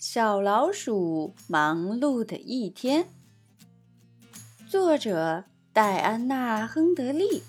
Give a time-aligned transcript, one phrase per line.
[0.00, 3.06] 小老鼠忙碌的一天，
[4.66, 7.42] 作者戴安娜·亨德利，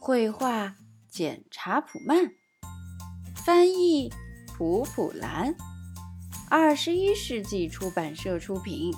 [0.00, 0.74] 绘画
[1.08, 2.32] 简·查普曼，
[3.36, 4.12] 翻译
[4.56, 5.54] 普普兰，
[6.50, 8.92] 二十一世纪出版社出品。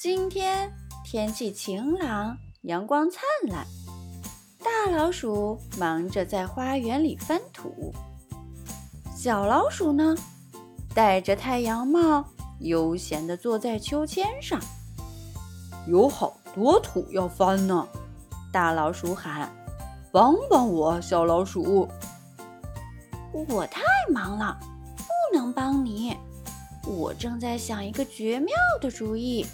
[0.00, 0.72] 今天
[1.04, 3.66] 天气晴朗，阳光灿烂，
[4.60, 7.92] 大老鼠忙着在花园里翻土，
[9.14, 10.16] 小老鼠呢？
[10.94, 12.24] 戴着太阳帽，
[12.60, 14.60] 悠闲地坐在秋千上。
[15.88, 17.86] 有好多土要翻呢，
[18.52, 19.50] 大老鼠喊
[20.12, 21.88] ：“帮帮我，小老鼠！”
[23.48, 24.56] 我太忙了，
[24.96, 26.16] 不能帮你。
[26.86, 29.44] 我正在想一个绝妙的主意。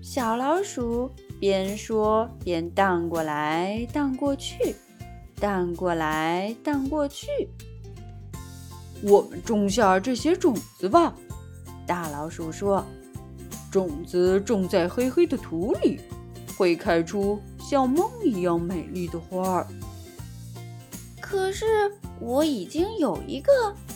[0.00, 4.76] 小老鼠边说边荡过来荡过去，
[5.40, 7.26] 荡过来荡过去。
[9.02, 11.12] 我们种下这些种子吧，
[11.86, 12.84] 大老鼠说
[13.70, 16.00] ：“种子种在黑黑的土里，
[16.56, 19.66] 会开出像梦一样美丽的花儿。”
[21.20, 21.66] 可是
[22.20, 23.50] 我已经有一个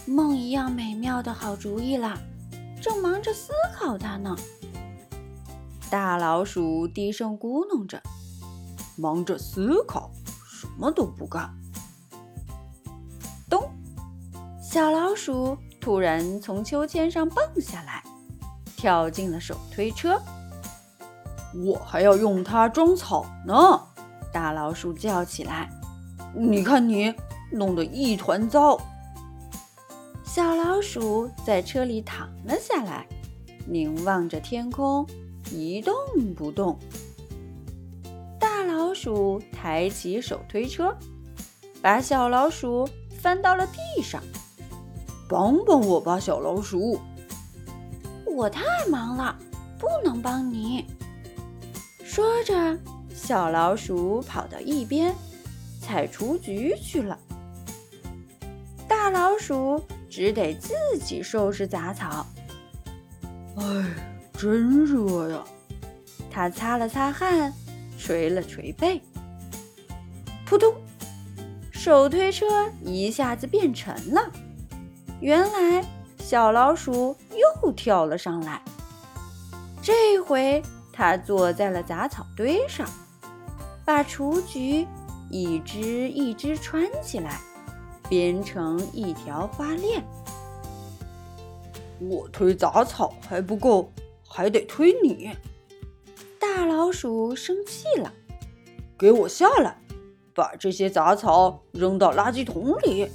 [0.06, 2.18] 梦一样美妙的好主意了，
[2.80, 4.34] 正忙着思考它呢。
[5.88, 8.02] 大老鼠低声咕哝着
[8.98, 10.10] ：“忙着思考，
[10.50, 11.54] 什么都不干。”
[14.76, 18.04] 小老鼠突然从秋千上蹦下来，
[18.76, 20.20] 跳进了手推车。
[21.64, 23.80] 我还要用它装草呢！
[24.30, 25.70] 大老鼠叫起来
[26.36, 27.10] ：“你看你
[27.50, 28.78] 弄得一团糟！”
[30.26, 33.06] 小老鼠在车里躺了下来，
[33.66, 35.06] 凝望着天空，
[35.50, 35.94] 一动
[36.36, 36.78] 不动。
[38.38, 40.94] 大老鼠抬起手推车，
[41.80, 42.86] 把小老鼠
[43.18, 44.22] 翻到了地上。
[45.28, 46.98] 帮帮我吧，小老鼠！
[48.24, 49.36] 我太忙了，
[49.78, 50.86] 不能帮你。
[52.04, 52.78] 说着，
[53.12, 55.14] 小老鼠跑到一边
[55.80, 57.18] 采雏菊去了。
[58.86, 62.26] 大老鼠只得自己收拾杂草。
[63.56, 63.64] 哎，
[64.38, 65.44] 真热呀！
[66.30, 67.52] 它擦了擦汗，
[67.98, 69.00] 捶了捶背。
[70.44, 70.72] 扑通！
[71.72, 72.46] 手推车
[72.84, 74.30] 一下子变沉了。
[75.20, 75.82] 原来
[76.18, 78.60] 小老鼠又跳了上来，
[79.82, 80.62] 这回
[80.92, 82.86] 它坐在了杂草堆上，
[83.84, 84.86] 把雏菊
[85.30, 87.40] 一只一只穿起来，
[88.10, 90.04] 编成一条花链。
[91.98, 93.90] 我推杂草还不够，
[94.28, 95.30] 还得推你！
[96.38, 98.12] 大老鼠生气了，
[98.98, 99.78] 给我下来，
[100.34, 103.10] 把这些杂草扔到垃圾桶里。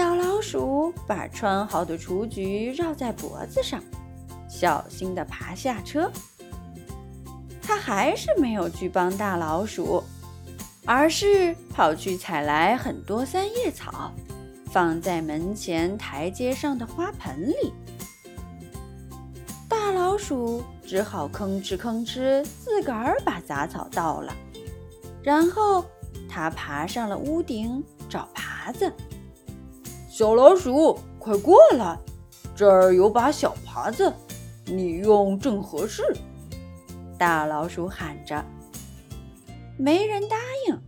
[0.00, 3.78] 小老鼠把穿好的雏菊绕在脖子上，
[4.48, 6.10] 小心地爬下车。
[7.60, 10.02] 它还是没有去帮大老鼠，
[10.86, 14.10] 而是跑去采来很多三叶草，
[14.72, 17.74] 放在门前台阶上的花盆里。
[19.68, 24.34] 大老鼠只好吭哧吭哧自个儿把杂草倒了，
[25.22, 25.84] 然后
[26.26, 28.90] 它爬上了屋顶找耙子。
[30.20, 31.98] 小老鼠，快过来！
[32.54, 34.12] 这儿有把小耙子，
[34.66, 36.02] 你用正合适。
[37.16, 38.44] 大老鼠喊着，
[39.78, 40.36] 没人答
[40.68, 40.78] 应。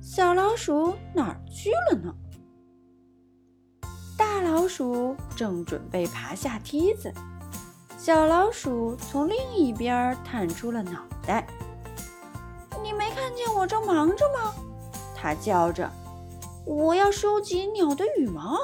[0.00, 2.14] 小老鼠哪儿去了呢？
[4.16, 7.12] 大老鼠正准备爬下梯子，
[7.98, 11.48] 小老鼠从另一边探出了脑袋。
[12.80, 14.54] 你没看见我正忙着吗？
[15.16, 15.90] 它叫着。
[16.64, 18.56] 我要收集鸟的羽毛，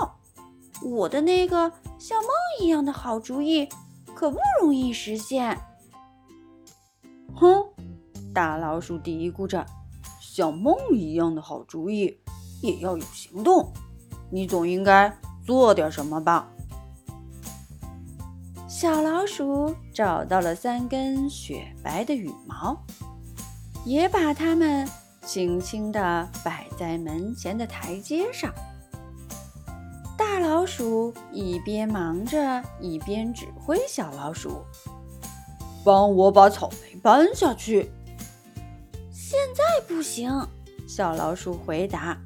[0.83, 3.69] 我的那个像梦一样的好主意
[4.15, 5.59] 可不容易实现。
[7.35, 7.65] 哼，
[8.33, 9.65] 大老鼠嘀咕着
[10.21, 12.19] ：“像梦一样的好主意
[12.63, 13.73] 也要有行动，
[14.31, 15.13] 你总应该
[15.45, 16.49] 做点什么吧？”
[18.69, 22.81] 小老鼠找到了三根雪白的羽毛，
[23.85, 24.89] 也把它们。
[25.29, 28.51] 轻轻地摆在门前的台阶上。
[30.17, 34.63] 大老鼠一边忙着，一边指挥小老鼠
[35.85, 37.91] ：“帮我把草莓搬下去。
[39.13, 40.33] ”“现在不行。”
[40.89, 42.17] 小老鼠回答，“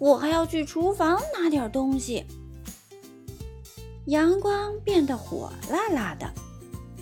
[0.00, 2.26] 我还要去厨房拿点东西。”
[4.06, 6.28] 阳光变得火辣辣的，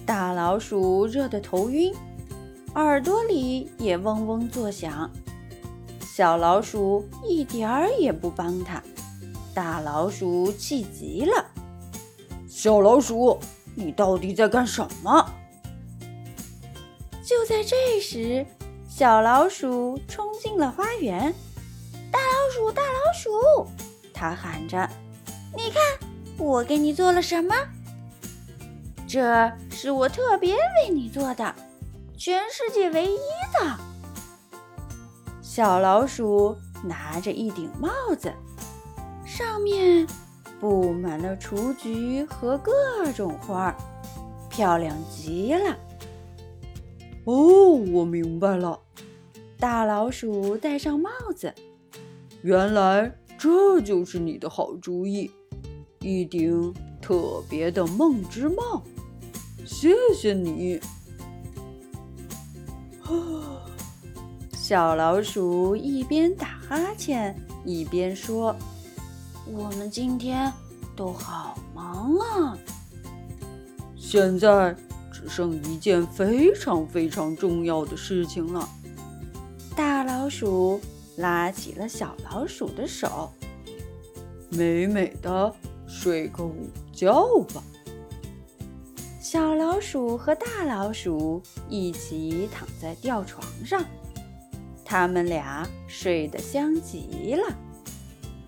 [0.04, 1.92] 大老鼠热得头晕，
[2.74, 5.10] 耳朵里也嗡嗡作响。
[6.14, 8.82] 小老鼠一点儿也不帮它，
[9.54, 11.42] 大老鼠气极了
[12.46, 13.40] ：“小老鼠，
[13.74, 15.26] 你到底在干什么？”
[17.24, 18.44] 就在这时，
[18.86, 21.34] 小老鼠冲进了花园。
[22.10, 23.66] 大老鼠，大老鼠，
[24.12, 24.86] 它喊着
[25.56, 25.82] ：“你看，
[26.36, 27.54] 我给你做了什么？
[29.08, 31.54] 这是我特别为你做的，
[32.18, 33.16] 全世界唯一
[33.58, 33.80] 的。”
[35.54, 38.32] 小老鼠拿着一顶帽子。
[39.22, 40.06] 上面
[40.58, 42.72] 布满了雏菊和各
[43.12, 43.76] 种花儿，
[44.48, 45.76] 漂亮极了。
[47.24, 48.80] 哦，我明白了。
[49.58, 51.54] 大老鼠戴上帽子，
[52.40, 55.30] 原来这就是你的好主意，
[56.00, 58.82] 一顶特别的梦之帽。
[59.66, 60.80] 谢谢你。
[64.72, 68.56] 小老鼠一边打哈欠一边说。
[69.46, 70.50] 我们今天
[70.96, 72.56] 都好忙啊！
[73.98, 74.74] 现在
[75.12, 78.66] 只剩一件非常非常重要的事情了。
[79.76, 80.80] 大老鼠
[81.18, 83.30] 拉起了小老鼠的手，
[84.48, 85.54] 美美的
[85.86, 87.62] 睡个午觉吧。
[89.20, 93.84] 小老鼠和大老鼠一起躺在吊床上，
[94.92, 97.46] 他们俩睡得香极了。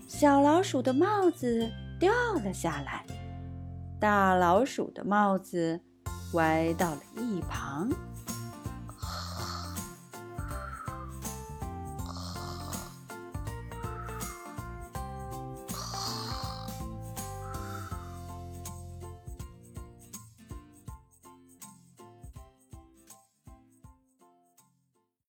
[0.07, 1.67] 小老鼠的帽子
[1.99, 2.13] 掉
[2.43, 3.03] 了下来，
[3.99, 5.81] 大老鼠的帽子
[6.33, 7.89] 歪到了一旁。